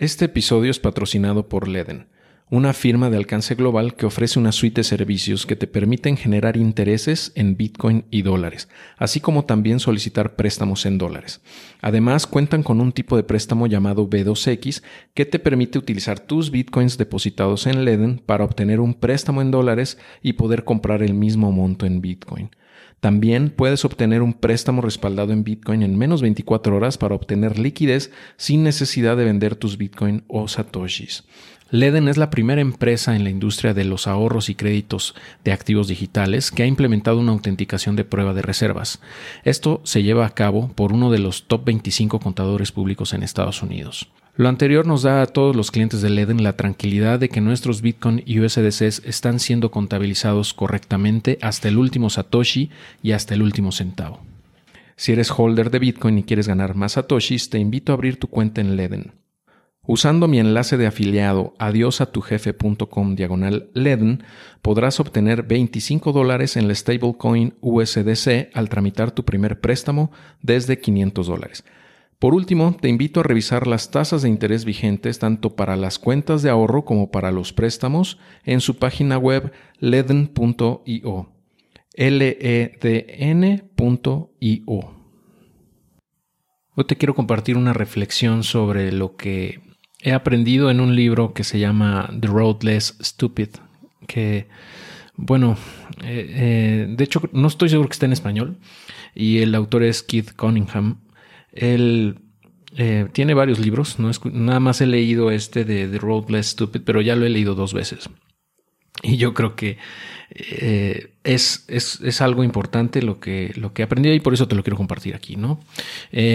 Este 0.00 0.24
episodio 0.24 0.70
es 0.70 0.78
patrocinado 0.78 1.50
por 1.50 1.68
Leden, 1.68 2.06
una 2.48 2.72
firma 2.72 3.10
de 3.10 3.18
alcance 3.18 3.54
global 3.54 3.96
que 3.96 4.06
ofrece 4.06 4.38
una 4.38 4.50
suite 4.50 4.80
de 4.80 4.84
servicios 4.84 5.44
que 5.44 5.56
te 5.56 5.66
permiten 5.66 6.16
generar 6.16 6.56
intereses 6.56 7.32
en 7.34 7.58
Bitcoin 7.58 8.06
y 8.10 8.22
dólares, 8.22 8.70
así 8.96 9.20
como 9.20 9.44
también 9.44 9.78
solicitar 9.78 10.36
préstamos 10.36 10.86
en 10.86 10.96
dólares. 10.96 11.42
Además, 11.82 12.26
cuentan 12.26 12.62
con 12.62 12.80
un 12.80 12.92
tipo 12.92 13.14
de 13.14 13.24
préstamo 13.24 13.66
llamado 13.66 14.08
B2X 14.08 14.82
que 15.12 15.26
te 15.26 15.38
permite 15.38 15.78
utilizar 15.78 16.18
tus 16.18 16.50
Bitcoins 16.50 16.96
depositados 16.96 17.66
en 17.66 17.84
Leden 17.84 18.22
para 18.24 18.44
obtener 18.44 18.80
un 18.80 18.94
préstamo 18.94 19.42
en 19.42 19.50
dólares 19.50 19.98
y 20.22 20.32
poder 20.32 20.64
comprar 20.64 21.02
el 21.02 21.12
mismo 21.12 21.52
monto 21.52 21.84
en 21.84 22.00
Bitcoin. 22.00 22.48
También 23.00 23.48
puedes 23.48 23.86
obtener 23.86 24.20
un 24.20 24.34
préstamo 24.34 24.82
respaldado 24.82 25.32
en 25.32 25.42
Bitcoin 25.42 25.82
en 25.82 25.96
menos 25.96 26.20
24 26.20 26.76
horas 26.76 26.98
para 26.98 27.14
obtener 27.14 27.58
liquidez 27.58 28.12
sin 28.36 28.62
necesidad 28.62 29.16
de 29.16 29.24
vender 29.24 29.56
tus 29.56 29.78
Bitcoin 29.78 30.22
o 30.28 30.48
satoshis. 30.48 31.24
Leden 31.72 32.08
es 32.08 32.16
la 32.16 32.30
primera 32.30 32.60
empresa 32.60 33.14
en 33.14 33.22
la 33.22 33.30
industria 33.30 33.74
de 33.74 33.84
los 33.84 34.08
ahorros 34.08 34.50
y 34.50 34.56
créditos 34.56 35.14
de 35.44 35.52
activos 35.52 35.86
digitales 35.86 36.50
que 36.50 36.64
ha 36.64 36.66
implementado 36.66 37.20
una 37.20 37.30
autenticación 37.30 37.94
de 37.94 38.04
prueba 38.04 38.34
de 38.34 38.42
reservas. 38.42 39.00
Esto 39.44 39.80
se 39.84 40.02
lleva 40.02 40.26
a 40.26 40.34
cabo 40.34 40.72
por 40.74 40.92
uno 40.92 41.12
de 41.12 41.20
los 41.20 41.44
top 41.44 41.66
25 41.66 42.18
contadores 42.18 42.72
públicos 42.72 43.12
en 43.12 43.22
Estados 43.22 43.62
Unidos. 43.62 44.10
Lo 44.36 44.48
anterior 44.48 44.84
nos 44.84 45.02
da 45.02 45.22
a 45.22 45.26
todos 45.26 45.54
los 45.54 45.70
clientes 45.70 46.02
de 46.02 46.10
Leden 46.10 46.42
la 46.42 46.56
tranquilidad 46.56 47.20
de 47.20 47.28
que 47.28 47.40
nuestros 47.40 47.82
Bitcoin 47.82 48.22
y 48.26 48.40
USDCs 48.40 49.02
están 49.04 49.38
siendo 49.38 49.70
contabilizados 49.70 50.54
correctamente 50.54 51.38
hasta 51.40 51.68
el 51.68 51.78
último 51.78 52.10
Satoshi 52.10 52.70
y 53.00 53.12
hasta 53.12 53.34
el 53.34 53.42
último 53.42 53.70
centavo. 53.70 54.20
Si 54.96 55.12
eres 55.12 55.30
holder 55.30 55.70
de 55.70 55.78
Bitcoin 55.78 56.18
y 56.18 56.24
quieres 56.24 56.48
ganar 56.48 56.74
más 56.74 56.92
Satoshis, 56.92 57.48
te 57.48 57.58
invito 57.58 57.92
a 57.92 57.94
abrir 57.94 58.18
tu 58.18 58.26
cuenta 58.26 58.60
en 58.60 58.76
Leden. 58.76 59.19
Usando 59.86 60.28
mi 60.28 60.38
enlace 60.38 60.76
de 60.76 60.86
afiliado 60.86 61.54
adiosatujefe.com 61.58 63.14
diagonal 63.16 63.70
Leden, 63.72 64.22
podrás 64.62 65.00
obtener 65.00 65.42
25 65.42 66.12
dólares 66.12 66.56
en 66.56 66.68
la 66.68 66.74
stablecoin 66.74 67.54
USDC 67.60 68.50
al 68.54 68.68
tramitar 68.68 69.10
tu 69.10 69.24
primer 69.24 69.60
préstamo 69.60 70.12
desde 70.42 70.80
500 70.80 71.26
dólares. 71.26 71.64
Por 72.18 72.34
último, 72.34 72.76
te 72.78 72.90
invito 72.90 73.20
a 73.20 73.22
revisar 73.22 73.66
las 73.66 73.90
tasas 73.90 74.20
de 74.20 74.28
interés 74.28 74.66
vigentes 74.66 75.18
tanto 75.18 75.56
para 75.56 75.76
las 75.76 75.98
cuentas 75.98 76.42
de 76.42 76.50
ahorro 76.50 76.84
como 76.84 77.10
para 77.10 77.32
los 77.32 77.54
préstamos 77.54 78.18
en 78.44 78.60
su 78.60 78.76
página 78.76 79.16
web 79.16 79.52
leden.io. 79.78 81.32
L-E-D-N.io. 81.94 82.90
Hoy 86.76 86.84
te 86.84 86.96
quiero 86.96 87.14
compartir 87.14 87.56
una 87.56 87.72
reflexión 87.72 88.44
sobre 88.44 88.92
lo 88.92 89.16
que 89.16 89.69
he 90.02 90.12
aprendido 90.12 90.70
en 90.70 90.80
un 90.80 90.94
libro 90.96 91.32
que 91.32 91.44
se 91.44 91.58
llama 91.58 92.10
The 92.18 92.28
Road 92.28 92.62
Less 92.62 92.96
Stupid, 93.00 93.48
que, 94.06 94.48
bueno, 95.16 95.56
eh, 96.02 96.26
eh, 96.30 96.86
de 96.88 97.04
hecho 97.04 97.22
no 97.32 97.48
estoy 97.48 97.68
seguro 97.68 97.88
que 97.88 97.94
esté 97.94 98.06
en 98.06 98.12
español, 98.12 98.56
y 99.14 99.38
el 99.38 99.54
autor 99.54 99.82
es 99.82 100.02
Keith 100.02 100.32
Cunningham. 100.34 101.00
Él 101.52 102.18
eh, 102.76 103.08
tiene 103.12 103.34
varios 103.34 103.58
libros, 103.58 103.98
no 103.98 104.10
nada 104.32 104.60
más 104.60 104.80
he 104.80 104.86
leído 104.86 105.30
este 105.30 105.64
de 105.64 105.88
The 105.88 105.98
Road 105.98 106.30
Less 106.30 106.48
Stupid, 106.48 106.82
pero 106.84 107.00
ya 107.00 107.16
lo 107.16 107.26
he 107.26 107.30
leído 107.30 107.54
dos 107.54 107.74
veces. 107.74 108.08
Y 109.02 109.16
yo 109.16 109.34
creo 109.34 109.56
que 109.56 109.78
eh, 110.30 111.14
es, 111.24 111.64
es, 111.68 112.20
algo 112.20 112.44
importante 112.44 113.02
lo 113.02 113.18
que, 113.18 113.52
lo 113.56 113.72
que 113.72 113.82
aprendí 113.82 114.10
y 114.10 114.20
por 114.20 114.34
eso 114.34 114.46
te 114.46 114.54
lo 114.54 114.62
quiero 114.62 114.76
compartir 114.76 115.14
aquí, 115.14 115.36
¿no? 115.36 115.60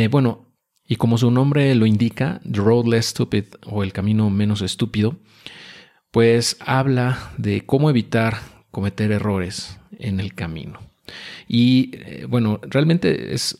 Bueno, 0.09 0.44
y 0.87 0.97
como 0.97 1.17
su 1.17 1.31
nombre 1.31 1.73
lo 1.75 1.85
indica, 1.85 2.41
The 2.49 2.59
Road 2.59 2.87
Less 2.87 3.07
Stupid 3.07 3.45
o 3.65 3.83
el 3.83 3.93
camino 3.93 4.29
menos 4.29 4.61
estúpido, 4.61 5.17
pues 6.11 6.57
habla 6.59 7.31
de 7.37 7.65
cómo 7.65 7.89
evitar 7.89 8.37
cometer 8.71 9.11
errores 9.11 9.79
en 9.99 10.19
el 10.19 10.33
camino. 10.33 10.79
Y 11.47 11.91
eh, 11.93 12.25
bueno, 12.27 12.59
realmente 12.63 13.33
es, 13.33 13.57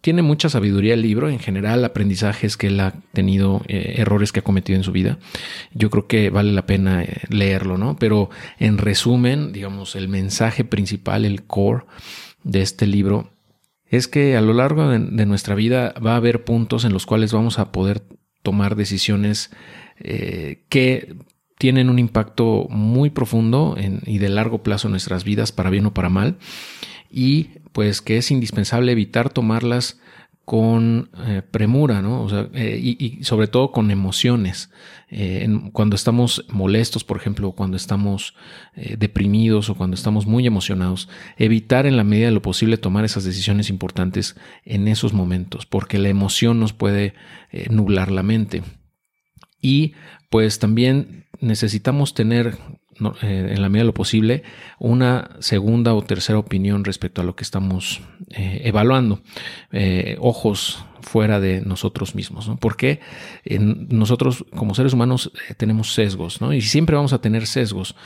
tiene 0.00 0.22
mucha 0.22 0.48
sabiduría 0.48 0.94
el 0.94 1.02
libro, 1.02 1.28
en 1.28 1.38
general 1.38 1.84
aprendizajes 1.84 2.56
que 2.56 2.66
él 2.66 2.80
ha 2.80 2.94
tenido, 3.12 3.62
eh, 3.68 3.94
errores 3.98 4.32
que 4.32 4.40
ha 4.40 4.44
cometido 4.44 4.76
en 4.76 4.84
su 4.84 4.92
vida. 4.92 5.18
Yo 5.72 5.90
creo 5.90 6.06
que 6.06 6.30
vale 6.30 6.52
la 6.52 6.66
pena 6.66 7.02
eh, 7.02 7.22
leerlo, 7.28 7.78
¿no? 7.78 7.96
Pero 7.96 8.30
en 8.58 8.78
resumen, 8.78 9.52
digamos, 9.52 9.94
el 9.94 10.08
mensaje 10.08 10.64
principal, 10.64 11.24
el 11.24 11.44
core 11.44 11.84
de 12.42 12.62
este 12.62 12.86
libro, 12.86 13.30
es 13.90 14.08
que 14.08 14.36
a 14.36 14.40
lo 14.40 14.54
largo 14.54 14.88
de, 14.88 15.26
nuestra 15.26 15.54
vida 15.54 15.94
va 16.04 16.12
a 16.12 16.16
haber 16.16 16.44
puntos 16.44 16.84
en 16.84 16.92
los 16.92 17.06
cuales 17.06 17.32
vamos 17.32 17.58
a 17.58 17.72
poder 17.72 18.02
tomar 18.42 18.76
decisiones 18.76 19.50
que 19.98 21.14
tienen 21.58 21.90
un 21.90 21.98
impacto 21.98 22.68
muy 22.70 23.10
profundo 23.10 23.76
y 24.06 24.16
de 24.16 24.28
largo 24.30 24.62
plazo 24.62 24.88
en 24.88 24.92
nuestras 24.92 25.24
vidas, 25.24 25.52
para 25.52 25.68
bien 25.68 25.84
o 25.84 25.92
para 25.92 26.08
mal, 26.08 26.38
y 27.10 27.50
pues 27.72 28.00
que 28.00 28.16
es 28.16 28.30
indispensable 28.30 28.92
evitar 28.92 29.30
tomarlas 29.30 30.00
con 30.50 31.10
eh, 31.28 31.42
premura, 31.48 32.02
¿no? 32.02 32.26
Eh, 32.54 32.80
y, 32.82 33.22
sobre 33.22 33.46
todo 33.46 33.70
con 33.70 33.92
emociones. 33.92 34.72
Eh, 35.08 35.48
cuando 35.72 35.94
estamos 35.94 36.44
molestos, 36.48 37.04
por 37.04 37.16
ejemplo, 37.18 37.52
cuando 37.52 37.76
estamos 37.76 38.34
deprimidos 38.74 39.70
o 39.70 39.76
cuando 39.76 39.94
estamos 39.94 40.26
muy 40.26 40.48
emocionados, 40.48 41.08
evitar 41.36 41.86
en 41.86 41.96
la 41.96 42.02
medida 42.02 42.26
de 42.26 42.32
lo 42.32 42.42
posible 42.42 42.78
tomar 42.78 43.04
esas 43.04 43.22
decisiones 43.22 43.70
importantes 43.70 44.34
en 44.64 44.88
esos 44.88 45.12
momentos, 45.12 45.66
porque 45.66 45.98
la 45.98 46.08
emoción 46.08 46.58
nos 46.58 46.72
puede 46.72 47.14
nublar 47.70 48.10
la 48.10 48.24
mente. 48.24 48.64
Y 49.62 49.92
pues 50.30 50.58
también 50.58 51.26
necesitamos 51.40 52.12
tener 52.12 52.58
eh, 53.22 53.52
en 53.54 53.62
la 53.62 53.68
medida 53.68 53.82
de 53.82 53.86
lo 53.86 53.94
posible 53.94 54.42
una 54.78 55.30
segunda 55.40 55.94
o 55.94 56.02
tercera 56.02 56.38
opinión 56.38 56.84
respecto 56.84 57.20
a 57.20 57.24
lo 57.24 57.36
que 57.36 57.44
estamos 57.44 58.00
eh, 58.30 58.62
evaluando. 58.64 59.20
Eh, 59.72 60.16
ojos 60.20 60.84
fuera 61.02 61.40
de 61.40 61.60
nosotros 61.60 62.14
mismos, 62.14 62.48
¿no? 62.48 62.56
Porque 62.56 63.00
nosotros 63.48 64.44
como 64.56 64.74
seres 64.74 64.92
humanos 64.92 65.32
tenemos 65.56 65.94
sesgos, 65.94 66.40
¿no? 66.40 66.52
Y 66.52 66.60
siempre 66.62 66.96
vamos 66.96 67.12
a 67.12 67.20
tener 67.20 67.46
sesgos. 67.46 67.96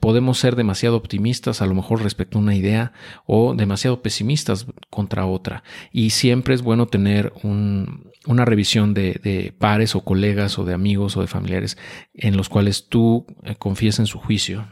podemos 0.00 0.38
ser 0.38 0.56
demasiado 0.56 0.96
optimistas 0.96 1.62
a 1.62 1.66
lo 1.66 1.74
mejor 1.74 2.02
respecto 2.02 2.38
a 2.38 2.42
una 2.42 2.54
idea 2.54 2.92
o 3.26 3.54
demasiado 3.54 4.02
pesimistas 4.02 4.66
contra 4.90 5.26
otra. 5.26 5.62
Y 5.92 6.10
siempre 6.10 6.54
es 6.54 6.62
bueno 6.62 6.86
tener 6.86 7.32
un, 7.42 8.12
una 8.26 8.44
revisión 8.44 8.94
de, 8.94 9.52
pares 9.58 9.94
o 9.94 10.02
colegas 10.02 10.58
o 10.58 10.64
de 10.64 10.74
amigos 10.74 11.16
o 11.16 11.20
de 11.20 11.26
familiares 11.26 11.76
en 12.14 12.36
los 12.36 12.48
cuales 12.48 12.88
tú 12.88 13.26
eh, 13.42 13.54
confíes 13.56 13.98
en 13.98 14.06
su 14.06 14.18
juicio 14.18 14.66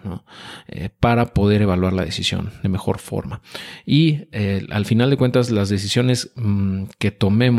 eh, 0.69 0.89
para 1.01 1.35
poder 1.35 1.63
evaluar 1.63 1.93
la 1.93 2.05
decisión 2.05 2.51
de 2.63 2.69
mejor 2.69 2.99
forma. 2.99 3.43
Y 3.85 4.29
eh, 4.33 4.67
al 4.71 4.87
final 4.87 5.11
de 5.11 5.17
cuentas, 5.17 5.51
las 5.51 5.69
decisiones 5.69 6.33
mm, 6.37 6.85
que 6.99 7.11
tomemos 7.11 7.52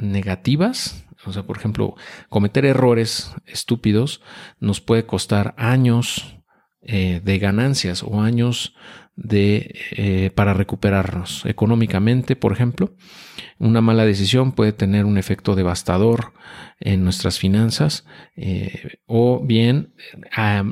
negativas, 0.00 1.06
o 1.24 1.32
sea, 1.32 1.44
por 1.44 1.56
ejemplo, 1.56 1.94
cometer 2.28 2.64
errores 2.64 3.34
estúpidos 3.46 4.20
nos 4.60 4.80
puede 4.80 5.06
costar 5.06 5.54
años 5.56 6.38
de 6.82 7.38
ganancias 7.40 8.04
o 8.04 8.20
años 8.20 8.76
de, 9.16 10.30
para 10.36 10.54
recuperarnos 10.54 11.44
económicamente, 11.46 12.36
por 12.36 12.52
ejemplo, 12.52 12.94
una 13.58 13.80
mala 13.80 14.04
decisión 14.04 14.52
puede 14.52 14.72
tener 14.72 15.04
un 15.04 15.18
efecto 15.18 15.54
devastador 15.54 16.32
en 16.78 17.04
nuestras 17.04 17.38
finanzas 17.38 18.04
eh, 18.36 18.98
o 19.06 19.40
bien 19.42 19.94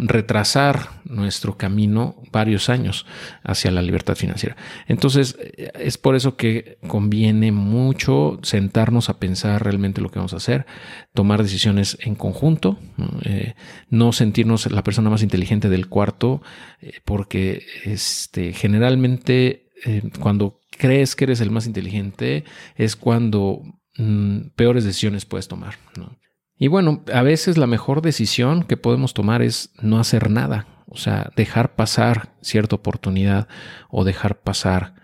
retrasar 0.02 0.90
nuestro 1.04 1.56
camino 1.56 2.16
varios 2.30 2.68
años 2.68 3.06
hacia 3.42 3.70
la 3.70 3.80
libertad 3.80 4.14
financiera. 4.14 4.54
Entonces, 4.86 5.36
eh, 5.40 5.70
es 5.80 5.96
por 5.96 6.14
eso 6.14 6.36
que 6.36 6.76
conviene 6.86 7.52
mucho 7.52 8.38
sentarnos 8.42 9.08
a 9.08 9.18
pensar 9.18 9.64
realmente 9.64 10.02
lo 10.02 10.10
que 10.10 10.18
vamos 10.18 10.34
a 10.34 10.38
hacer, 10.38 10.66
tomar 11.14 11.42
decisiones 11.42 11.96
en 12.02 12.16
conjunto, 12.16 12.78
no, 13.90 14.10
eh, 14.10 14.12
sentirnos 14.12 14.70
la 14.70 14.84
persona 14.84 15.08
más 15.08 15.22
inteligente 15.22 15.70
del 15.70 15.88
cuarto, 15.88 16.42
porque 17.06 17.64
este, 17.84 18.52
generalmente 18.52 19.70
cuando 20.20 20.60
crees 20.78 21.14
que 21.14 21.24
eres 21.24 21.40
el 21.40 21.50
más 21.50 21.66
inteligente 21.66 22.44
es 22.76 22.96
cuando 22.96 23.62
mm, 23.96 24.48
peores 24.56 24.84
decisiones 24.84 25.24
puedes 25.24 25.48
tomar. 25.48 25.76
Y 26.56 26.68
bueno, 26.68 27.02
a 27.12 27.22
veces 27.22 27.58
la 27.58 27.66
mejor 27.66 28.02
decisión 28.02 28.62
que 28.62 28.76
podemos 28.76 29.14
tomar 29.14 29.42
es 29.42 29.70
no 29.80 29.98
hacer 29.98 30.30
nada, 30.30 30.66
o 30.86 30.96
sea, 30.96 31.32
dejar 31.36 31.74
pasar 31.74 32.34
cierta 32.40 32.76
oportunidad 32.76 33.48
o 33.90 34.04
dejar 34.04 34.40
pasar 34.40 34.94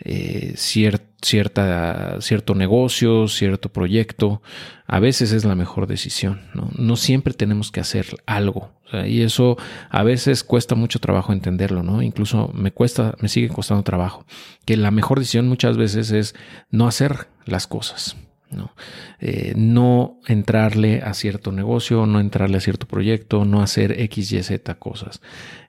eh, 0.00 0.52
cierta, 0.56 2.20
cierto 2.20 2.54
negocio, 2.54 3.28
cierto 3.28 3.70
proyecto, 3.70 4.42
a 4.86 5.00
veces 5.00 5.32
es 5.32 5.44
la 5.44 5.54
mejor 5.54 5.86
decisión. 5.86 6.42
No, 6.54 6.70
no 6.76 6.96
siempre 6.96 7.34
tenemos 7.34 7.70
que 7.70 7.80
hacer 7.80 8.06
algo. 8.26 8.72
y 9.06 9.22
eso 9.22 9.56
a 9.90 10.02
veces 10.02 10.44
cuesta 10.44 10.74
mucho 10.74 10.98
trabajo 10.98 11.32
entenderlo, 11.32 11.82
¿no? 11.82 12.00
Incluso 12.02 12.50
me 12.54 12.72
cuesta, 12.72 13.14
me 13.20 13.28
sigue 13.28 13.48
costando 13.48 13.82
trabajo. 13.82 14.24
Que 14.64 14.76
la 14.76 14.90
mejor 14.90 15.18
decisión 15.18 15.48
muchas 15.48 15.76
veces 15.76 16.10
es 16.10 16.34
no 16.70 16.86
hacer 16.86 17.28
las 17.44 17.66
cosas. 17.66 18.16
¿No? 18.50 18.72
Eh, 19.20 19.52
no 19.56 20.20
entrarle 20.26 21.02
a 21.02 21.14
cierto 21.14 21.52
negocio, 21.52 22.06
no 22.06 22.20
entrarle 22.20 22.56
a 22.56 22.60
cierto 22.60 22.86
proyecto, 22.86 23.44
no 23.44 23.60
hacer 23.60 24.00
X, 24.00 24.32
Y, 24.32 24.42
Z 24.42 24.74
cosas. 24.76 25.20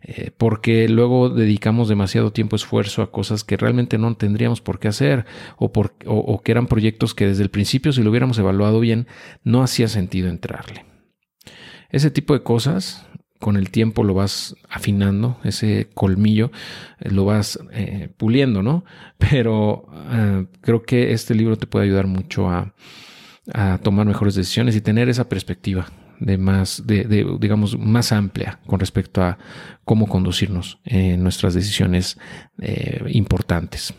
Eh, 0.02 0.32
porque 0.38 0.88
luego 0.88 1.30
dedicamos 1.30 1.90
demasiado 1.90 2.32
tiempo, 2.32 2.56
esfuerzo 2.56 3.02
a 3.02 3.12
cosas 3.12 3.44
que 3.44 3.58
realmente 3.58 3.98
no 3.98 4.16
tendríamos 4.16 4.62
por 4.62 4.80
qué 4.80 4.88
hacer 4.88 5.26
o 5.58 6.42
que 6.44 6.52
eran 6.52 6.68
proyectos 6.68 7.14
que 7.14 7.28
desde 7.28 7.44
el 7.44 7.50
principio, 7.50 7.92
si 7.92 8.04
lo 8.04 8.10
hubiéramos 8.10 8.38
evaluado 8.40 8.80
bien, 8.80 9.08
no 9.44 9.62
hacía 9.62 9.88
sentido 9.88 10.30
entrarle. 10.30 10.86
Ese 11.90 12.12
tipo 12.12 12.34
de 12.34 12.44
cosas 12.44 13.09
con 13.40 13.56
el 13.56 13.72
tiempo 13.72 14.04
lo 14.04 14.14
vas 14.14 14.56
afinando, 14.70 15.40
ese 15.44 15.90
colmillo 15.94 16.52
eh, 17.00 17.10
lo 17.10 17.26
vas 17.26 17.58
eh, 17.72 18.10
puliendo, 18.18 18.62
¿no? 18.62 18.84
Pero 19.18 19.88
eh, 20.12 20.46
creo 20.62 20.84
que 20.84 21.14
este 21.14 21.34
libro 21.34 21.58
te 21.58 21.66
puede 21.66 21.86
ayudar 21.86 22.08
mucho 22.08 22.50
a, 22.50 22.74
tomar 23.82 24.06
mejores 24.06 24.36
decisiones 24.36 24.76
y 24.76 24.82
tener 24.82 25.10
esa 25.10 25.28
perspectiva 25.28 25.88
de 26.20 26.38
más, 26.38 26.84
de, 26.86 27.26
digamos, 27.40 27.80
más 27.80 28.12
amplia 28.12 28.60
con 28.68 28.80
respecto 28.80 29.24
a 29.24 29.40
cómo 29.86 30.06
conducirnos 30.08 30.80
en 30.86 31.24
nuestras 31.24 31.56
decisiones 31.56 32.20
importantes. 33.08 33.96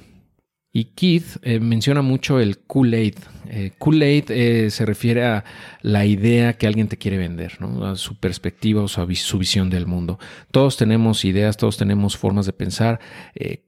Y 0.72 0.84
Keith 0.84 1.38
eh, 1.42 1.58
menciona 1.58 2.00
mucho 2.00 2.38
el 2.38 2.58
Kool-Aid. 2.60 3.16
Eh, 3.48 3.72
Kool-Aid 3.76 4.30
eh, 4.30 4.70
se 4.70 4.86
refiere 4.86 5.24
a 5.24 5.44
la 5.82 6.06
idea 6.06 6.52
que 6.52 6.68
alguien 6.68 6.86
te 6.86 6.96
quiere 6.96 7.18
vender, 7.18 7.58
a 7.82 7.96
su 7.96 8.14
perspectiva 8.14 8.80
o 8.80 8.86
su, 8.86 9.04
visión 9.38 9.68
del 9.68 9.86
mundo. 9.86 10.20
Todos 10.52 10.76
tenemos 10.76 11.24
ideas, 11.24 11.56
todos 11.56 11.76
tenemos 11.76 12.16
formas 12.16 12.46
de 12.46 12.52
pensar, 12.52 13.00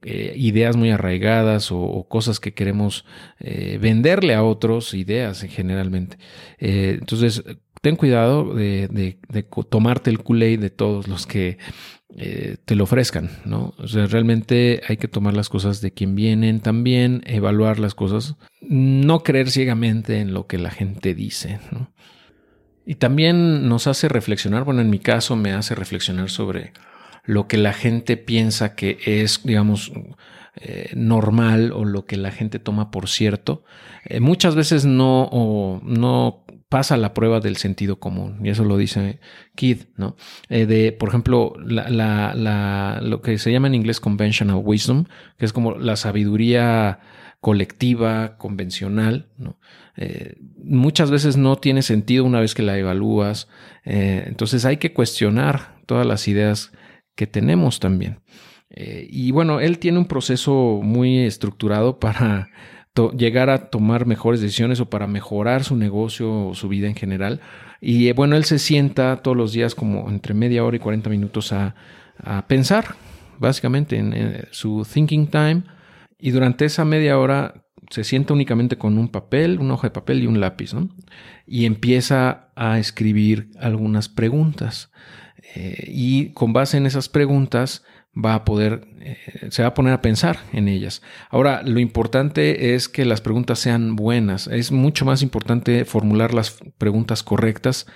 ideas 0.04 0.76
muy 0.76 0.90
arraigadas 0.90 1.72
o, 1.72 2.06
cosas 2.08 2.38
que 2.38 2.54
queremos 2.54 3.04
venderle 3.40 4.34
a 4.34 4.44
otros, 4.44 4.94
ideas 4.94 5.42
generalmente. 5.42 6.18
entonces, 6.58 7.42
ten 7.82 7.96
cuidado 7.96 8.54
de, 8.54 9.18
tomarte 9.68 10.08
el 10.08 10.20
Kool-Aid 10.22 10.60
de 10.60 10.70
todos 10.70 11.08
los 11.08 11.26
que 11.26 11.58
eh, 12.16 12.56
te 12.64 12.76
lo 12.76 12.84
ofrezcan, 12.84 13.30
¿no? 13.44 13.74
O 13.76 13.88
sea, 13.88 14.06
realmente 14.06 14.80
hay 14.88 14.96
que 14.96 15.08
tomar 15.08 15.34
las 15.34 15.48
cosas 15.48 15.80
de 15.80 15.92
quien 15.92 16.14
vienen 16.14 16.60
también, 16.60 17.22
evaluar 17.26 17.80
las 17.80 17.94
cosas, 17.94 18.36
no 18.60 19.24
creer 19.24 19.50
ciegamente 19.50 20.20
en 20.20 20.32
lo 20.32 20.46
que 20.46 20.58
la 20.58 20.70
gente 20.70 21.14
dice, 21.14 21.58
¿no? 21.72 21.92
Y 22.86 22.96
también 22.96 23.68
nos 23.68 23.86
hace 23.88 24.08
reflexionar, 24.08 24.64
bueno, 24.64 24.80
en 24.80 24.90
mi 24.90 24.98
caso 24.98 25.34
me 25.34 25.52
hace 25.52 25.74
reflexionar 25.74 26.30
sobre 26.30 26.72
lo 27.24 27.46
que 27.46 27.56
la 27.56 27.72
gente 27.72 28.16
piensa 28.16 28.74
que 28.74 28.98
es, 29.04 29.40
digamos, 29.44 29.92
eh, 30.56 30.90
normal 30.94 31.72
o 31.72 31.86
lo 31.86 32.04
que 32.04 32.16
la 32.18 32.30
gente 32.30 32.58
toma 32.58 32.90
por 32.90 33.08
cierto. 33.08 33.64
Eh, 34.04 34.20
muchas 34.20 34.54
veces 34.54 34.84
no, 34.84 35.80
no 35.82 36.44
pasa 36.68 36.98
la 36.98 37.14
prueba 37.14 37.40
del 37.40 37.56
sentido 37.56 37.98
común, 37.98 38.38
y 38.44 38.50
eso 38.50 38.64
lo 38.64 38.76
dice 38.76 39.18
Kid, 39.54 39.84
¿no? 39.96 40.14
Eh, 40.50 40.66
de, 40.66 40.92
por 40.92 41.08
ejemplo, 41.08 41.54
la, 41.64 43.00
lo 43.02 43.22
que 43.22 43.38
se 43.38 43.50
llama 43.50 43.68
en 43.68 43.74
inglés 43.74 43.98
conventional 43.98 44.60
wisdom, 44.62 45.04
que 45.38 45.46
es 45.46 45.52
como 45.52 45.72
la 45.72 45.96
sabiduría 45.96 47.00
colectiva, 47.40 48.36
convencional, 48.36 49.28
¿no? 49.38 49.58
Muchas 50.62 51.10
veces 51.10 51.36
no 51.36 51.56
tiene 51.56 51.82
sentido 51.82 52.24
una 52.24 52.40
vez 52.40 52.54
que 52.54 52.62
la 52.62 52.78
evalúas, 52.78 53.48
entonces 53.84 54.64
hay 54.64 54.78
que 54.78 54.94
cuestionar 54.94 55.76
todas 55.86 56.06
las 56.06 56.28
ideas 56.28 56.72
que 57.14 57.26
tenemos 57.26 57.80
también. 57.80 58.20
y 58.74 59.30
bueno, 59.32 59.60
él 59.60 59.78
tiene 59.78 59.98
un 59.98 60.06
proceso 60.06 60.80
muy 60.82 61.18
estructurado 61.18 61.98
para 62.00 62.48
llegar 63.16 63.50
a 63.50 63.70
tomar 63.70 64.06
mejores 64.06 64.40
decisiones 64.40 64.80
o 64.80 64.90
para 64.90 65.06
mejorar 65.06 65.64
su 65.64 65.76
negocio 65.76 66.48
o 66.48 66.54
su 66.54 66.68
vida 66.68 66.88
en 66.88 66.94
general. 66.94 67.40
Y 67.80 68.08
eh, 68.08 68.12
bueno, 68.12 68.36
él 68.36 68.44
se 68.44 68.58
sienta 68.58 69.22
todos 69.22 69.36
los 69.36 69.52
días 69.52 69.74
como 69.74 70.08
entre 70.08 70.34
media 70.34 70.64
hora 70.64 70.76
y 70.76 70.80
40 70.80 71.10
minutos 71.10 71.52
a, 71.52 71.74
pensar, 72.46 72.94
básicamente 73.38 73.96
en, 73.96 74.46
su 74.52 74.86
thinking 74.90 75.26
time. 75.26 75.62
Y 76.18 76.30
durante 76.30 76.64
esa 76.64 76.84
media 76.84 77.18
hora 77.18 77.61
se 77.92 78.04
sienta 78.04 78.32
únicamente 78.32 78.78
con 78.78 78.96
un 78.96 79.08
papel, 79.08 79.58
una 79.60 79.74
hoja 79.74 79.88
de 79.88 79.92
papel 79.92 80.22
y 80.22 80.26
un 80.26 80.40
lápiz, 80.40 80.72
¿no? 80.72 80.88
Y 81.46 81.66
empieza 81.66 82.48
a 82.56 82.78
escribir 82.78 83.50
algunas 83.60 84.08
preguntas. 84.08 84.90
Eh, 85.54 85.84
y 85.88 86.32
con 86.32 86.54
base 86.54 86.78
en 86.78 86.86
esas 86.86 87.10
preguntas 87.10 87.84
va 88.16 88.34
a 88.34 88.44
poder, 88.46 88.88
eh, 89.00 89.18
se 89.50 89.62
va 89.62 89.68
a 89.68 89.74
poner 89.74 89.92
a 89.92 90.00
pensar 90.00 90.38
en 90.54 90.68
ellas. 90.68 91.02
Ahora, 91.28 91.62
lo 91.62 91.80
importante 91.80 92.74
es 92.74 92.88
que 92.88 93.04
las 93.04 93.20
preguntas 93.20 93.58
sean 93.58 93.94
buenas. 93.94 94.46
Es 94.46 94.72
mucho 94.72 95.04
más 95.04 95.20
importante 95.22 95.84
formular 95.84 96.32
las 96.32 96.58
preguntas 96.78 97.22
correctas 97.22 97.86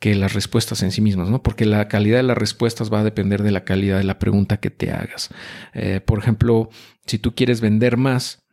que 0.00 0.16
las 0.16 0.34
respuestas 0.34 0.82
en 0.82 0.90
sí 0.90 1.00
mismas, 1.00 1.30
¿no? 1.30 1.42
Porque 1.44 1.64
la 1.64 1.86
calidad 1.86 2.16
de 2.16 2.24
las 2.24 2.36
respuestas 2.36 2.92
va 2.92 3.00
a 3.00 3.04
depender 3.04 3.44
de 3.44 3.52
la 3.52 3.64
calidad 3.64 3.98
de 3.98 4.04
la 4.04 4.18
pregunta 4.18 4.56
que 4.56 4.70
te 4.70 4.90
hagas. 4.90 5.30
Eh, 5.72 6.00
por 6.04 6.18
ejemplo, 6.18 6.68
si 7.06 7.18
tú 7.18 7.34
quieres 7.34 7.60
vender 7.60 7.96
más, 7.96 8.43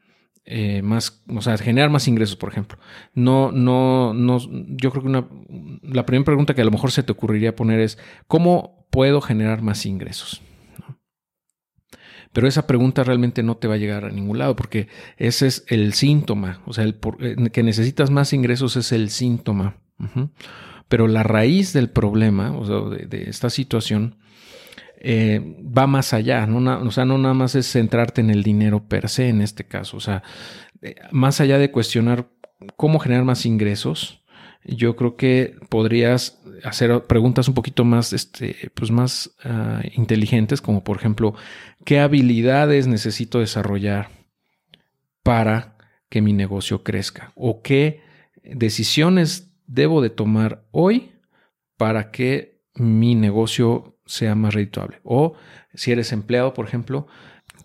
eh, 0.46 0.82
más, 0.82 1.24
o 1.28 1.42
sea, 1.42 1.58
generar 1.58 1.90
más 1.90 2.08
ingresos, 2.08 2.36
por 2.36 2.50
ejemplo. 2.50 2.80
No, 3.14 3.52
no, 3.52 4.14
no, 4.14 4.40
yo 4.40 4.92
creo 4.92 5.04
que 5.04 5.10
una, 5.10 5.28
la 5.84 6.06
primera 6.06 6.26
pregunta 6.26 6.54
que 6.54 6.62
a 6.62 6.66
lo 6.66 6.72
mejor 6.72 6.92
se 6.92 7.04
te 7.04 7.12
ocurriría 7.12 7.56
poner 7.56 7.80
es, 7.80 7.98
¿cómo 8.28 8.88
puedo 8.90 9.22
generar 9.22 9.62
más 9.62 9.86
ingresos? 9.86 10.42
Pero 12.34 12.48
esa 12.48 12.66
pregunta 12.66 13.04
realmente 13.04 13.44
no 13.44 13.58
te 13.58 13.68
va 13.68 13.76
a 13.76 13.78
llegar 13.78 14.06
a 14.06 14.10
ningún 14.10 14.40
lado 14.40 14.56
porque 14.56 14.88
ese 15.18 15.48
es 15.48 15.66
el 15.68 15.94
síntoma. 15.94 16.62
O 16.66 16.74
sea, 16.74 16.86
eh, 16.86 17.50
que 17.52 17.64
necesitas 17.64 18.10
más 18.10 18.34
ingresos 18.34 18.78
es 18.78 18.92
el 18.92 19.10
síntoma. 19.10 19.78
Pero 20.88 21.08
la 21.08 21.24
raíz 21.24 21.74
del 21.74 21.90
problema, 21.90 22.58
o 22.58 22.66
sea, 22.66 23.06
de, 23.08 23.30
esta 23.30 23.50
situación, 23.50 24.18
eh, 25.04 25.42
va 25.66 25.88
más 25.88 26.14
allá. 26.14 26.46
¿no? 26.46 26.60
o 26.82 26.92
sea, 26.92 27.06
no 27.06 27.18
nada 27.18 27.34
más 27.34 27.56
es 27.56 27.72
centrarte 27.72 28.22
en 28.22 28.30
el 28.30 28.44
dinero 28.44 28.88
per 28.88 29.10
se 29.10 29.30
en 29.30 29.42
este 29.42 29.64
caso. 29.64 29.98
O 29.98 30.00
sea, 30.00 30.24
eh, 30.82 30.96
más 31.12 31.42
allá 31.42 31.58
de 31.58 31.72
cuestionar 31.72 32.30
cómo 32.78 33.00
generar 33.00 33.26
más 33.26 33.46
ingresos, 33.46 34.24
yo 34.64 34.96
creo 34.96 35.16
que 35.16 35.56
podrías 35.70 36.40
hacer 36.64 37.06
preguntas 37.08 37.48
un 37.48 37.56
poquito 37.56 37.84
más, 37.84 38.14
este, 38.14 38.72
pues 38.76 38.92
más 38.92 39.36
ah, 39.44 39.82
inteligentes, 39.94 40.62
como 40.62 40.84
por 40.84 40.98
ejemplo, 40.98 41.34
¿qué 41.84 42.00
habilidades 42.00 42.86
necesito 42.86 43.40
desarrollar 43.40 44.10
para 45.24 45.78
que 46.10 46.22
mi 46.22 46.34
negocio 46.34 46.84
crezca? 46.84 47.32
¿O 47.34 47.64
qué 47.64 48.02
decisiones 48.44 49.52
debo 49.66 50.02
de 50.02 50.12
tomar 50.12 50.68
hoy 50.70 51.14
para 51.78 52.12
que 52.12 52.62
mi 52.76 53.16
negocio 53.16 53.91
sea 54.06 54.36
más 54.36 54.54
redituable? 54.54 55.00
O 55.04 55.36
si 55.74 55.92
eres 55.92 56.12
empleado, 56.12 56.54
por 56.54 56.68
ejemplo, 56.68 57.08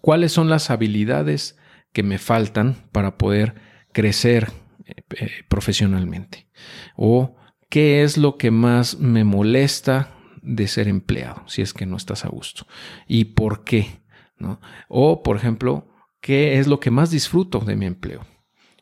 ¿cuáles 0.00 0.33
son 0.33 0.49
las 0.49 0.71
habilidades 0.71 1.59
que 1.93 2.02
me 2.02 2.19
faltan 2.19 2.76
para 2.93 3.19
poder 3.19 3.55
crecer 3.93 4.50
eh, 4.85 5.02
profesionalmente? 5.49 6.49
¿O 6.97 7.37
qué 7.69 8.02
es 8.02 8.16
lo 8.16 8.37
que 8.37 8.50
más 8.50 8.99
me 8.99 9.25
molesta 9.25 10.14
de 10.43 10.69
ser 10.69 10.88
empleado 10.88 11.43
si 11.49 11.62
es 11.62 11.73
que 11.73 11.87
no 11.87 11.97
estás 11.97 12.25
a 12.25 12.28
gusto? 12.28 12.66
¿Y 13.07 13.26
por 13.26 13.64
qué? 13.64 14.02
¿No? 14.38 14.61
O, 14.88 15.23
por 15.23 15.37
ejemplo, 15.37 15.88
¿qué 16.21 16.59
es 16.59 16.66
lo 16.66 16.81
que 16.81 16.90
más 16.90 17.11
disfruto 17.11 17.61
de 17.61 17.76
mi 17.76 17.87
empleo? 17.87 18.26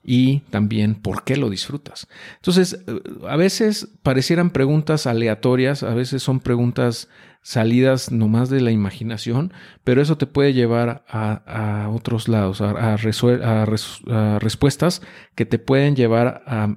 Y 0.04 0.40
también 0.50 0.94
por 0.94 1.24
qué 1.24 1.36
lo 1.36 1.48
disfrutas. 1.48 2.06
Entonces, 2.36 2.84
eh, 2.86 3.00
a 3.26 3.36
veces 3.36 3.88
parecieran 4.02 4.50
preguntas 4.50 5.06
aleatorias, 5.06 5.82
a 5.82 5.94
veces 5.94 6.22
son 6.22 6.40
preguntas 6.40 7.08
salidas 7.42 8.12
nomás 8.12 8.50
de 8.50 8.60
la 8.60 8.70
imaginación, 8.70 9.52
pero 9.82 10.02
eso 10.02 10.16
te 10.16 10.26
puede 10.26 10.52
llevar 10.52 11.04
a, 11.08 11.88
otros 11.92 12.28
lados, 12.28 12.60
a, 12.60 12.96
respuestas 12.96 15.02
que 15.34 15.46
te 15.46 15.58
pueden 15.58 15.96
llevar 15.96 16.42
a, 16.46 16.76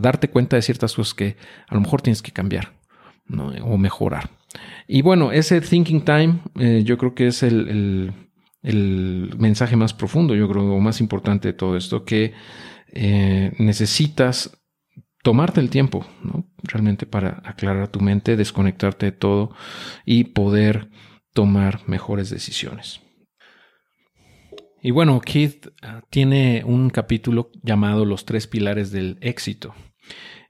darte 0.00 0.28
cuenta 0.28 0.56
de 0.56 0.62
ciertas 0.62 0.94
cosas 0.94 1.14
que 1.14 1.36
a 1.68 1.74
lo 1.74 1.80
mejor 1.80 2.02
tienes 2.02 2.22
que 2.22 2.32
cambiar 2.32 2.74
o 3.62 3.78
mejorar. 3.78 4.30
Y 4.86 5.02
bueno, 5.02 5.32
ese 5.32 5.60
thinking 5.60 6.02
time 6.02 6.40
eh, 6.58 6.82
yo 6.84 6.96
creo 6.96 7.14
que 7.14 7.28
es 7.28 7.42
el, 7.42 8.12
mensaje 8.62 9.76
más 9.76 9.94
profundo, 9.94 10.34
yo 10.34 10.48
creo, 10.48 10.72
o 10.72 10.80
más 10.80 11.00
importante 11.00 11.48
de 11.48 11.54
todo 11.54 11.76
esto, 11.76 12.04
que 12.04 12.34
eh, 12.92 13.52
necesitas 13.58 14.58
tomarte 15.22 15.60
el 15.60 15.70
tiempo, 15.70 16.06
¿no? 16.22 16.48
Realmente 16.62 17.06
para 17.06 17.42
aclarar 17.44 17.88
tu 17.88 18.00
mente, 18.00 18.36
desconectarte 18.36 19.06
de 19.06 19.12
todo 19.12 19.54
y 20.04 20.24
poder 20.24 20.88
tomar 21.32 21.80
mejores 21.86 22.30
decisiones. 22.30 23.00
Y 24.80 24.90
bueno, 24.92 25.20
Keith 25.20 25.68
ah, 25.82 26.02
tiene 26.08 26.62
un 26.64 26.90
capítulo 26.90 27.50
llamado 27.62 28.04
Los 28.04 28.24
tres 28.24 28.46
pilares 28.46 28.92
del 28.92 29.18
éxito. 29.20 29.74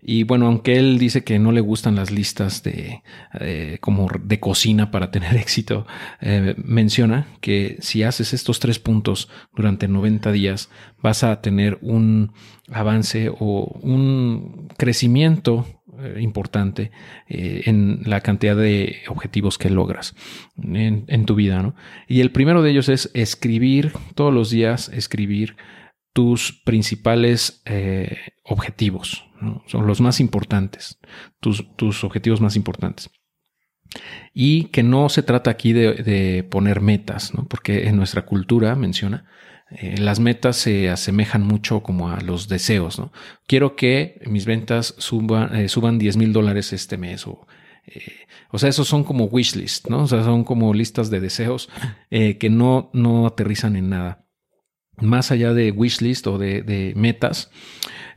Y 0.00 0.22
bueno, 0.22 0.46
aunque 0.46 0.76
él 0.76 0.98
dice 0.98 1.24
que 1.24 1.40
no 1.40 1.50
le 1.50 1.60
gustan 1.60 1.96
las 1.96 2.12
listas 2.12 2.62
de 2.62 3.02
eh, 3.40 3.78
como 3.80 4.08
de 4.22 4.38
cocina 4.38 4.90
para 4.90 5.10
tener 5.10 5.36
éxito, 5.36 5.86
eh, 6.20 6.54
menciona 6.56 7.26
que 7.40 7.76
si 7.80 8.04
haces 8.04 8.32
estos 8.32 8.60
tres 8.60 8.78
puntos 8.78 9.28
durante 9.54 9.88
90 9.88 10.30
días, 10.32 10.70
vas 11.02 11.24
a 11.24 11.40
tener 11.40 11.78
un 11.82 12.32
avance 12.70 13.28
o 13.28 13.78
un 13.82 14.68
crecimiento 14.76 15.66
eh, 16.00 16.18
importante 16.20 16.92
en 17.26 18.02
la 18.04 18.20
cantidad 18.20 18.56
de 18.56 18.98
objetivos 19.08 19.58
que 19.58 19.68
logras 19.68 20.14
en, 20.62 21.26
tu 21.26 21.34
vida. 21.34 21.60
¿no? 21.60 21.74
Y 22.06 22.20
el 22.20 22.30
primero 22.30 22.62
de 22.62 22.70
ellos 22.70 22.88
es 22.88 23.10
escribir 23.14 23.92
todos 24.14 24.32
los 24.32 24.50
días, 24.50 24.90
escribir 24.94 25.56
tus 26.12 26.52
principales 26.64 27.62
objetivos. 28.44 29.24
Son 29.66 29.86
los 29.86 30.00
más 30.00 30.20
importantes, 30.20 30.98
tus, 31.40 31.64
tus, 31.76 32.02
objetivos 32.04 32.40
más 32.40 32.56
importantes. 32.56 33.10
Y 34.34 34.64
que 34.64 34.82
no 34.82 35.08
se 35.08 35.22
trata 35.22 35.50
aquí 35.50 35.72
de, 35.72 36.46
poner 36.50 36.80
metas, 36.80 37.34
¿no? 37.34 37.46
porque 37.46 37.88
en 37.88 37.96
nuestra 37.96 38.26
cultura, 38.26 38.74
menciona, 38.74 39.26
eh, 39.70 39.96
las 39.98 40.18
metas 40.18 40.56
se 40.56 40.88
asemejan 40.88 41.42
mucho 41.42 41.82
como 41.82 42.10
a 42.10 42.20
los 42.20 42.48
deseos. 42.48 42.98
¿no? 42.98 43.12
Quiero 43.46 43.76
que 43.76 44.20
mis 44.26 44.44
ventas 44.44 44.94
suban, 44.98 45.54
eh, 45.54 45.68
suban 45.68 45.98
10 45.98 46.16
mil 46.16 46.32
dólares 46.32 46.72
este 46.72 46.96
mes 46.96 47.26
o 47.26 47.46
eh, 47.86 48.26
o 48.50 48.58
sea, 48.58 48.68
esos 48.68 48.86
son 48.86 49.04
como 49.04 49.24
wish 49.24 49.56
list, 49.56 49.88
¿no? 49.88 50.02
O 50.02 50.06
sea, 50.06 50.22
son 50.22 50.44
como 50.44 50.74
listas 50.74 51.08
de 51.10 51.20
deseos 51.20 51.70
que 52.10 52.50
no, 52.50 52.90
no 52.92 53.26
aterrizan 53.26 53.76
en 53.76 53.88
nada. 53.90 54.26
Más 55.00 55.30
allá 55.30 55.54
de 55.54 55.70
wish 55.70 56.00
list 56.00 56.26
o 56.26 56.38
de, 56.38 56.62
de 56.62 56.92
metas, 56.96 57.50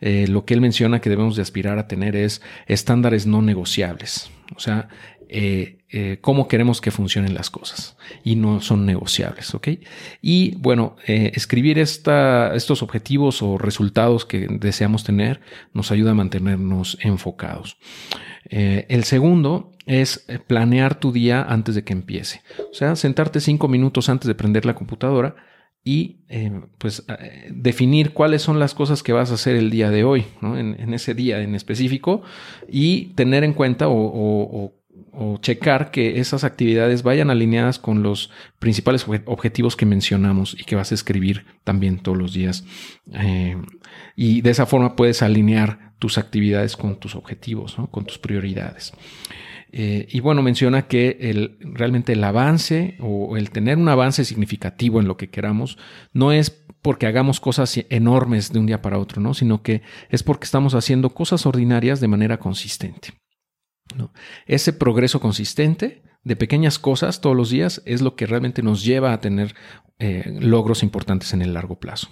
eh, 0.02 0.28
lo 0.28 0.46
que 0.46 0.56
él 0.56 0.62
menciona 0.62 1.00
que 1.00 1.10
debemos 1.10 1.36
de 1.36 1.44
aspirar 1.44 1.78
a 1.78 1.88
tener 1.88 2.16
es 2.16 2.42
estándares 2.66 3.28
no 3.28 3.42
negociables. 3.42 4.32
O 4.56 4.60
sea, 4.60 4.90
eh, 5.30 5.78
eh, 5.90 6.18
cómo 6.20 6.48
queremos 6.48 6.82
que 6.82 6.92
funcionen 6.92 7.34
las 7.36 7.50
cosas 7.50 7.96
y 8.24 8.36
no 8.36 8.60
son 8.62 8.86
negociables, 8.86 9.54
¿ok? 9.54 9.70
Y 10.22 10.56
bueno, 10.58 10.96
escribir 11.06 11.80
esta, 11.80 12.54
estos 12.56 12.82
objetivos 12.82 13.42
o 13.42 13.58
resultados 13.58 14.26
que 14.26 14.48
deseamos 14.50 15.04
tener 15.04 15.40
nos 15.74 15.92
ayuda 15.92 16.12
a 16.12 16.16
mantenernos 16.16 16.98
enfocados. 17.02 17.78
el 18.50 19.04
segundo 19.04 19.72
es 19.86 20.26
planear 20.48 21.00
tu 21.00 21.12
día 21.12 21.44
antes 21.44 21.76
de 21.76 21.84
que 21.84 21.94
empiece. 21.94 22.42
O 22.72 22.74
sea, 22.74 22.96
sentarte 22.96 23.40
cinco 23.40 23.68
minutos 23.68 24.10
antes 24.10 24.28
de 24.28 24.36
prender 24.36 24.66
la 24.66 24.76
computadora 24.76 25.36
y 25.84 26.18
eh, 26.30 26.52
pues 26.78 27.04
eh, 27.08 27.50
definir 27.52 28.14
cuáles 28.14 28.42
son 28.42 28.60
las 28.60 28.76
cosas 28.76 29.02
que 29.02 29.14
vas 29.14 29.32
a 29.32 29.36
hacer 29.36 29.56
el 29.56 29.72
día 29.72 29.90
de 29.90 30.04
hoy, 30.04 30.26
en, 30.42 30.94
ese 30.94 31.16
día 31.16 31.42
en 31.42 31.56
específico, 31.56 32.22
y 32.70 33.14
tener 33.16 33.44
en 33.44 33.54
cuenta 33.54 33.86
o, 33.90 34.74
checar 35.42 35.92
que 35.92 36.20
esas 36.20 36.44
actividades 36.44 37.04
vayan 37.04 37.30
alineadas 37.30 37.80
con 37.80 38.02
los 38.02 38.32
principales 38.60 39.06
objetivos 39.26 39.76
que 39.76 39.86
mencionamos 39.86 40.56
y 40.58 40.64
que 40.64 40.76
vas 40.76 40.92
a 40.92 40.96
escribir 40.96 41.46
también 41.64 42.00
todos 42.00 42.18
los 42.18 42.34
días. 42.34 42.64
Eh, 43.14 43.58
y 44.16 44.42
de 44.42 44.50
esa 44.50 44.66
forma 44.66 44.96
puedes 44.96 45.22
alinear 45.22 45.94
tus 46.00 46.18
actividades 46.18 46.78
con 46.78 46.98
tus 46.98 47.16
objetivos, 47.16 47.76
con 47.92 48.06
tus 48.06 48.18
prioridades. 48.18 48.94
Eh, 49.74 50.08
y 50.10 50.20
bueno, 50.20 50.42
menciona 50.42 50.88
que 50.88 51.18
el, 51.22 51.58
realmente 51.62 52.14
el 52.14 52.24
avance 52.24 52.98
o 53.00 53.38
el 53.38 53.52
tener 53.52 53.78
un 53.78 53.88
avance 53.88 54.26
significativo 54.26 55.00
en 55.00 55.08
lo 55.08 55.16
que 55.16 55.30
queramos 55.30 55.78
no 56.12 56.32
es 56.34 56.66
porque 56.82 57.08
hagamos 57.08 57.40
cosas 57.40 57.80
enormes 57.90 58.52
de 58.52 58.60
un 58.60 58.66
día 58.66 58.82
para 58.82 58.98
otro, 58.98 59.22
¿no? 59.22 59.34
sino 59.34 59.62
que 59.62 59.82
es 60.10 60.24
porque 60.24 60.46
estamos 60.46 60.74
haciendo 60.74 61.12
cosas 61.12 61.46
ordinarias 61.46 62.02
de 62.02 62.08
manera 62.08 62.38
consistente. 62.38 63.14
Ese 64.46 64.74
progreso 64.74 65.20
consistente 65.20 66.02
de 66.24 66.36
pequeñas 66.36 66.80
cosas 66.80 67.22
todos 67.22 67.36
los 67.36 67.50
días 67.50 67.82
es 67.86 68.02
lo 68.02 68.16
que 68.16 68.28
realmente 68.28 68.62
nos 68.62 68.84
lleva 68.84 69.14
a 69.14 69.20
tener 69.20 69.56
eh, 70.04 70.40
logros 70.40 70.82
importantes 70.82 71.32
en 71.34 71.44
el 71.44 71.54
largo 71.54 71.80
plazo. 71.80 72.10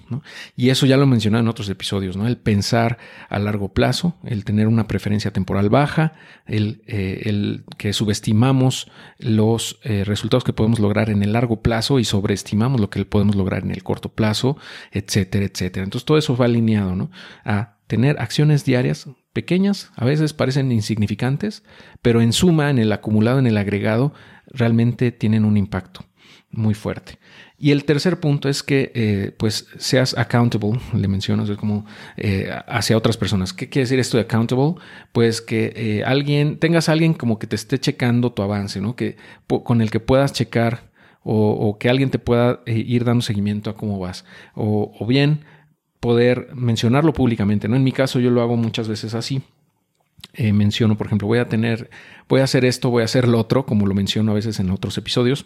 Y 0.56 0.70
eso 0.70 0.86
ya 0.86 0.96
lo 0.96 1.08
mencioné 1.08 1.40
en 1.40 1.48
otros 1.48 1.70
episodios, 1.70 2.18
¿no? 2.18 2.28
el 2.28 2.38
pensar 2.38 3.00
a 3.30 3.40
largo 3.40 3.74
plazo, 3.74 4.16
el 4.24 4.46
tener 4.46 4.68
una 4.68 4.88
preferencia 4.88 5.34
temporal 5.34 5.72
baja, 5.72 6.14
el, 6.46 6.84
eh, 6.86 7.64
que 7.80 7.94
subestimamos 7.94 8.92
los 9.18 9.80
eh, 9.84 10.04
resultados 10.04 10.44
que 10.44 10.54
podemos 10.54 10.80
lograr 10.80 11.10
en 11.10 11.24
el 11.24 11.34
largo 11.34 11.64
plazo 11.64 11.98
y 11.98 12.06
sobreestimamos 12.06 12.80
lo 12.80 12.92
que 12.92 13.04
podemos 13.06 13.36
lograr 13.36 13.64
en 13.64 13.72
el 13.72 13.82
corto 13.82 14.10
plazo, 14.10 14.56
etcétera, 14.92 15.46
etcétera. 15.46 15.84
Entonces 15.84 16.06
todo 16.06 16.20
eso 16.20 16.38
va 16.38 16.46
alineado 16.46 16.96
¿no? 16.96 17.10
a 17.44 17.78
tener 17.88 18.20
acciones 18.20 18.66
diarias 18.66 19.08
pequeñas, 19.34 19.92
a 19.96 20.06
veces 20.06 20.34
parecen 20.34 20.72
insignificantes, 20.72 21.64
pero 22.02 22.22
en 22.22 22.34
suma, 22.34 22.70
en 22.70 22.80
el 22.80 22.92
acumulado, 22.92 23.40
en 23.40 23.48
el 23.48 23.58
agregado, 23.58 24.14
realmente 24.48 25.12
tienen 25.12 25.46
un 25.46 25.58
impacto 25.58 26.06
muy 26.52 26.74
fuerte. 26.74 27.20
Y 27.58 27.72
el 27.72 27.84
tercer 27.84 28.20
punto 28.20 28.50
es 28.50 28.64
que 28.64 28.92
eh, 28.96 29.36
pues 29.38 29.68
seas 29.78 30.18
accountable, 30.18 30.80
le 30.94 31.08
mencionas, 31.08 31.50
es 31.50 31.58
como 31.58 31.86
eh, 32.18 32.50
hacia 32.68 32.98
otras 32.98 33.18
personas. 33.18 33.54
¿Qué 33.54 33.70
quiere 33.70 33.84
decir 33.84 34.00
esto 34.00 34.18
de 34.18 34.24
accountable? 34.24 34.76
Pues 35.12 35.42
que 35.42 35.74
eh, 35.76 36.04
alguien, 36.06 36.58
tengas 36.58 36.90
a 36.90 36.94
alguien 36.94 37.14
como 37.14 37.38
que 37.38 37.48
te 37.48 37.56
esté 37.56 37.78
checando 37.80 38.32
tu 38.32 38.42
avance, 38.42 38.80
¿no? 38.80 38.96
Que, 38.96 39.18
con 39.48 39.82
el 39.82 39.92
que 39.92 40.00
puedas 40.00 40.34
checar 40.34 40.90
o, 41.22 41.78
que 41.80 41.90
alguien 41.90 42.10
te 42.10 42.18
pueda 42.18 42.62
ir 42.66 43.04
dando 43.04 43.22
seguimiento 43.22 43.70
a 43.70 43.76
cómo 43.76 44.00
vas. 44.00 44.26
O, 44.56 45.06
bien 45.06 45.42
poder 46.00 46.50
mencionarlo 46.54 47.14
públicamente, 47.14 47.68
¿no? 47.68 47.76
En 47.76 47.84
mi 47.84 47.92
caso 47.92 48.20
yo 48.20 48.30
lo 48.32 48.42
hago 48.42 48.56
muchas 48.56 48.88
veces 48.88 49.14
así. 49.14 49.42
menciono, 50.38 50.98
por 50.98 51.08
ejemplo, 51.08 51.28
voy 51.28 51.40
a 51.40 51.50
tener, 51.50 51.90
voy 52.28 52.42
a 52.42 52.46
hacer 52.46 52.66
esto, 52.66 52.90
voy 52.90 53.02
a 53.02 53.06
hacer 53.06 53.28
lo 53.28 53.40
otro, 53.40 53.66
como 53.66 53.86
lo 53.86 53.94
menciono 53.94 54.32
a 54.32 54.36
veces 54.36 54.60
en 54.60 54.70
otros 54.70 54.98
episodios 54.98 55.46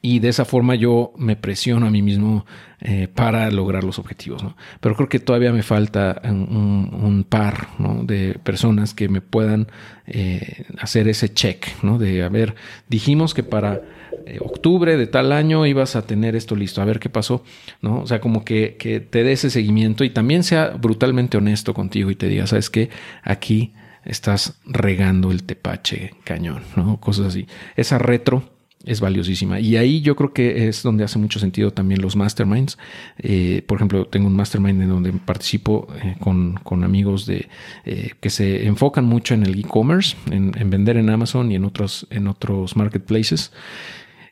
y 0.00 0.20
de 0.20 0.28
esa 0.28 0.44
forma 0.44 0.76
yo 0.76 1.12
me 1.16 1.34
presiono 1.34 1.86
a 1.86 1.90
mí 1.90 2.02
mismo 2.02 2.46
eh, 2.80 3.08
para 3.12 3.50
lograr 3.50 3.82
los 3.82 3.98
objetivos. 3.98 4.44
Pero 4.80 4.94
creo 4.94 5.08
que 5.08 5.18
todavía 5.18 5.52
me 5.52 5.62
falta 5.62 6.20
un, 6.24 7.26
par 7.28 7.68
de 8.04 8.38
personas 8.44 8.94
que 8.94 9.08
me 9.08 9.20
puedan 9.20 9.66
eh, 10.06 10.66
hacer 10.78 11.08
ese 11.08 11.34
check, 11.34 11.66
¿no? 11.82 11.98
de, 11.98 12.22
a 12.22 12.28
ver, 12.28 12.54
dijimos 12.88 13.34
que 13.34 13.42
para 13.42 13.82
eh, 14.24 14.38
octubre 14.40 14.96
de 14.96 15.08
tal 15.08 15.32
año 15.32 15.66
ibas 15.66 15.96
a 15.96 16.06
tener 16.06 16.36
esto 16.36 16.54
listo, 16.54 16.80
a 16.80 16.84
ver 16.84 17.00
qué 17.00 17.08
pasó, 17.08 17.42
¿no? 17.82 18.02
O 18.02 18.06
sea, 18.06 18.20
como 18.20 18.44
que, 18.44 18.76
que 18.78 19.00
te 19.00 19.24
dé 19.24 19.32
ese 19.32 19.50
seguimiento 19.50 20.04
y 20.04 20.10
también 20.10 20.44
sea 20.44 20.68
brutalmente 20.70 21.36
honesto 21.38 21.74
contigo 21.74 22.10
y 22.10 22.14
te 22.14 22.28
diga, 22.28 22.46
¿sabes 22.46 22.70
qué? 22.70 22.90
Aquí 23.24 23.72
estás 24.04 24.60
regando 24.64 25.32
el 25.32 25.42
tepache 25.42 26.14
cañón, 26.22 26.62
¿no? 26.76 27.00
Cosas 27.00 27.26
así. 27.26 27.46
Esa 27.76 27.98
retro 27.98 28.57
es 28.84 29.00
valiosísima. 29.00 29.60
Y 29.60 29.76
ahí 29.76 30.00
yo 30.00 30.14
creo 30.16 30.32
que 30.32 30.68
es 30.68 30.82
donde 30.82 31.04
hace 31.04 31.18
mucho 31.18 31.38
sentido 31.38 31.72
también 31.72 32.00
los 32.00 32.16
masterminds. 32.16 32.78
Eh, 33.18 33.62
por 33.66 33.76
ejemplo, 33.78 34.06
tengo 34.06 34.28
un 34.28 34.36
mastermind 34.36 34.82
en 34.82 34.88
donde 34.88 35.12
participo 35.12 35.88
eh, 36.02 36.16
con, 36.20 36.84
amigos 36.84 37.26
de, 37.26 37.48
eh, 37.84 38.12
que 38.20 38.30
se 38.30 38.66
enfocan 38.66 39.04
mucho 39.04 39.34
en 39.34 39.42
el 39.42 39.58
e-commerce, 39.58 40.16
en, 40.30 40.52
vender 40.70 40.96
en 40.96 41.10
Amazon 41.10 41.50
y 41.50 41.56
en 41.56 41.64
otros, 41.64 42.06
en 42.10 42.28
otros 42.28 42.76
marketplaces. 42.76 43.52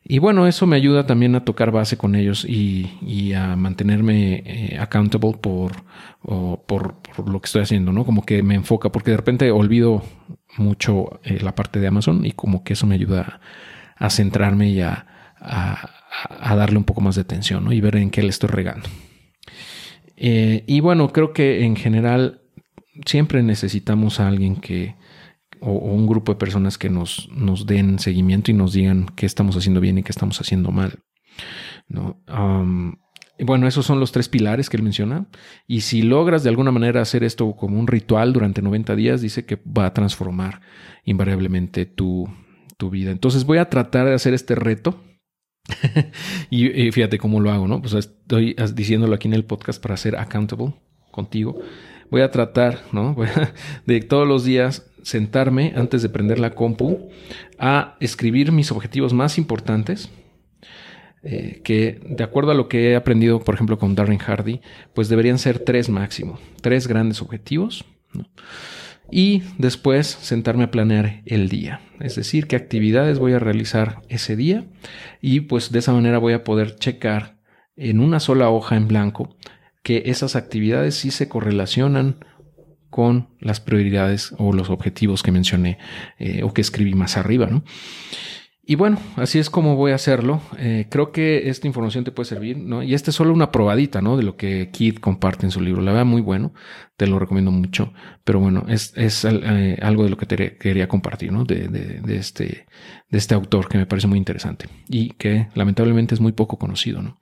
Y 0.09 0.21
bueno, 0.21 0.47
eso 0.47 0.69
me 0.69 0.77
ayuda 0.77 1.05
también 1.05 1.35
a 1.35 1.45
tocar 1.45 1.73
base 1.73 1.97
con 1.97 2.15
ellos 2.15 2.45
y, 2.49 3.33
a 3.33 3.57
mantenerme 3.57 4.77
accountable 4.79 5.37
por, 5.41 5.73
por, 6.23 6.95
lo 7.29 7.41
que 7.41 7.47
estoy 7.47 7.63
haciendo, 7.63 7.91
¿no? 7.91 8.05
Como 8.05 8.25
que 8.25 8.45
me 8.45 8.55
enfoca, 8.55 8.93
porque 8.93 9.11
de 9.11 9.17
repente 9.17 9.51
olvido 9.51 10.05
mucho 10.59 11.19
la 11.25 11.57
parte 11.57 11.81
de 11.81 11.89
Amazon 11.89 12.25
y 12.25 12.31
como 12.31 12.63
que 12.63 12.75
eso 12.75 12.87
me 12.87 12.95
ayuda 12.95 13.41
a 13.97 14.07
a 14.07 14.11
centrarme 14.11 14.71
y 14.71 14.81
a, 14.81 15.07
darle 16.41 16.79
un 16.79 16.85
poco 16.85 17.01
más 17.01 17.15
de 17.15 17.23
atención 17.23 17.73
y 17.73 17.81
ver 17.81 17.97
en 17.97 18.11
qué 18.11 18.23
le 18.23 18.29
estoy 18.29 18.49
regando. 18.49 18.89
Eh, 20.17 20.65
y 20.67 20.81
bueno, 20.81 21.13
creo 21.13 21.33
que 21.33 21.65
en 21.65 21.77
general 21.77 22.43
siempre 23.05 23.43
necesitamos 23.43 24.19
a 24.19 24.29
alguien 24.29 24.57
que, 24.57 24.97
o, 25.61 25.73
un 25.73 26.07
grupo 26.07 26.33
de 26.33 26.39
personas 26.39 26.79
que 26.79 26.89
nos, 26.89 27.29
nos, 27.33 27.67
den 27.67 27.99
seguimiento 27.99 28.51
y 28.51 28.55
nos 28.55 28.73
digan 28.73 29.07
qué 29.15 29.27
estamos 29.27 29.57
haciendo 29.57 29.81
bien 29.81 29.99
y 29.99 30.03
qué 30.03 30.13
estamos 30.13 30.41
haciendo 30.41 30.71
mal. 30.71 31.01
¿no? 31.89 32.21
y 33.39 33.45
bueno, 33.45 33.69
esos 33.69 33.85
son 33.85 34.01
los 34.01 34.11
tres 34.11 34.29
pilares 34.31 34.71
que 34.71 34.79
él 34.79 34.83
menciona. 34.83 35.27
Y 35.67 35.83
si 35.83 36.01
logras 36.01 36.43
de 36.43 36.49
alguna 36.49 36.71
manera 36.71 37.03
hacer 37.03 37.23
esto 37.23 37.55
como 37.55 37.79
un 37.79 37.87
ritual 37.87 38.33
durante 38.33 38.63
90 38.63 38.97
días, 38.97 39.21
dice 39.21 39.45
que 39.45 39.57
va 39.57 39.87
a 39.87 39.93
transformar 39.93 40.63
invariablemente 41.05 41.85
tu, 41.85 42.27
tu 42.77 42.91
vida. 42.91 43.11
Entonces 43.11 43.45
voy 43.45 43.59
a 43.59 43.71
tratar 43.71 44.07
de 44.07 44.15
hacer 44.15 44.35
este 44.35 44.55
reto. 44.55 45.01
y, 46.51 46.91
fíjate 46.93 47.19
cómo 47.19 47.41
lo 47.41 47.51
hago, 47.51 47.67
¿no? 47.67 47.81
Pues 47.81 47.95
estoy 47.95 48.55
diciéndolo 48.75 49.15
aquí 49.15 49.27
en 49.29 49.35
el 49.35 49.45
podcast 49.45 49.83
para 49.83 49.97
ser 49.97 50.17
accountable 50.17 50.75
contigo. 51.11 51.59
Voy 52.11 52.23
a 52.23 52.31
tratar, 52.31 52.83
¿no? 52.93 53.17
de 53.87 54.01
todos 54.01 54.29
los 54.29 54.45
días 54.45 54.87
sentarme 55.03 55.73
antes 55.77 56.03
de 56.03 56.09
prender 56.09 56.39
la 56.39 56.55
compu 56.55 57.09
a 57.59 57.97
escribir 58.01 58.53
mis 58.53 58.71
objetivos 58.71 59.13
más 59.13 59.39
importantes. 59.39 60.11
Eh, 61.23 61.61
que 61.65 62.01
de 62.09 62.23
acuerdo 62.23 62.53
a 62.53 62.55
lo 62.55 62.69
que 62.69 62.91
he 62.91 62.97
aprendido, 62.97 63.41
por 63.41 63.57
ejemplo, 63.57 63.79
con 63.79 63.97
Darren 63.97 64.19
Hardy, 64.19 64.61
pues 64.95 65.09
deberían 65.09 65.41
ser 65.41 65.59
tres 65.59 65.89
máximo, 65.89 66.39
tres 66.61 66.87
grandes 66.87 67.21
objetivos 67.21 67.85
Y 69.11 69.43
después 69.59 70.07
sentarme 70.07 70.65
a 70.65 70.71
planear 70.71 71.23
el 71.27 71.49
día, 71.49 71.81
es 72.01 72.17
decir, 72.17 72.47
qué 72.47 72.57
actividades 72.57 73.19
voy 73.19 73.33
a 73.35 73.39
realizar 73.39 74.03
ese 74.09 74.35
día 74.35 74.65
y 75.21 75.41
pues 75.41 75.71
de 75.71 75.79
esa 75.79 75.93
manera 75.93 76.19
voy 76.19 76.33
a 76.33 76.43
poder 76.43 76.77
checar 76.77 77.39
en 77.77 78.01
una 78.01 78.21
sola 78.21 78.51
hoja 78.51 78.77
en 78.77 78.89
blanco 78.89 79.37
que 79.83 80.05
esas 80.07 80.35
actividades 80.35 80.97
sí 80.97 81.13
se 81.13 81.29
correlacionan 81.29 82.25
con 82.91 83.29
las 83.41 83.61
prioridades 83.61 84.35
o 84.39 84.53
los 84.53 84.71
objetivos 84.71 85.23
que 85.23 85.31
mencioné 85.31 85.79
eh, 86.19 86.43
o 86.43 86.53
que 86.53 86.61
escribí 86.61 86.95
más 86.95 87.17
arriba, 87.17 87.47
¿no? 87.47 87.63
Y 88.69 88.75
bueno, 88.75 88.99
así 89.15 89.39
es 89.39 89.49
como 89.49 89.77
voy 89.77 89.93
a 89.93 89.95
hacerlo. 89.95 90.41
Eh, 90.59 90.87
creo 90.91 91.13
que 91.13 91.49
esta 91.49 91.69
información 91.69 92.03
te 92.03 92.11
puede 92.11 92.29
servir, 92.29 92.59
¿no? 92.59 92.83
Y 92.83 92.95
esta 92.95 93.11
es 93.11 93.17
solo 93.17 93.33
una 93.33 93.53
probadita, 93.53 94.03
¿no? 94.03 94.17
De 94.17 94.25
lo 94.25 94.37
que 94.37 94.71
Kid 94.73 94.97
comparte 94.97 95.47
en 95.47 95.53
su 95.53 95.61
libro. 95.61 95.83
La 95.83 95.93
verdad, 95.93 96.05
muy 96.05 96.21
bueno. 96.21 96.53
Te 96.97 97.07
lo 97.07 97.21
recomiendo 97.21 97.53
mucho. 97.53 97.93
Pero 98.25 98.41
bueno, 98.41 98.65
es, 98.69 98.93
es 98.97 99.25
eh, 99.25 99.79
algo 99.81 100.03
de 100.03 100.11
lo 100.11 100.17
que 100.17 100.27
te 100.27 100.57
quería 100.57 100.89
compartir, 100.89 101.31
¿no? 101.31 101.45
De, 101.45 101.69
de, 101.69 102.01
de, 102.01 102.17
este, 102.17 102.67
de 103.09 103.19
este 103.19 103.37
autor 103.37 103.69
que 103.69 103.79
me 103.79 103.87
parece 103.87 104.09
muy 104.09 104.19
interesante 104.19 104.67
y 104.89 105.11
que 105.11 105.47
lamentablemente 105.55 106.17
es 106.17 106.21
muy 106.21 106.33
poco 106.33 106.59
conocido, 106.59 107.03
¿no? 107.03 107.21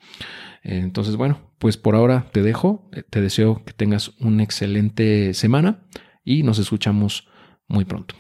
Entonces, 0.63 1.17
bueno, 1.17 1.53
pues 1.59 1.77
por 1.77 1.95
ahora 1.95 2.25
te 2.33 2.43
dejo. 2.43 2.89
Te 3.11 3.21
deseo 3.21 3.63
que 3.67 3.75
tengas 3.75 4.13
una 4.19 4.43
excelente 4.43 5.35
semana 5.35 5.85
y 6.25 6.43
nos 6.43 6.59
escuchamos 6.59 7.29
muy 7.69 7.85
pronto. 7.85 8.15